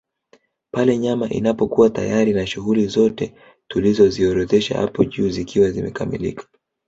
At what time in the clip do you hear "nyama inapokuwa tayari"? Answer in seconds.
0.97-2.33